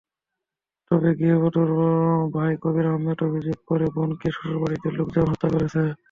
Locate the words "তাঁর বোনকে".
3.67-4.27